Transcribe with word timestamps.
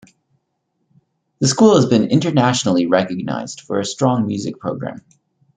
The 1.41 1.47
school 1.47 1.75
has 1.75 1.85
been 1.85 2.05
internationally 2.09 2.87
recognized 2.87 3.61
for 3.61 3.79
a 3.79 3.85
strong 3.85 4.25
Music 4.25 4.57
program. 4.57 5.05